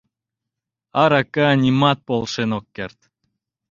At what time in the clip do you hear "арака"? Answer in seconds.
1.01-1.47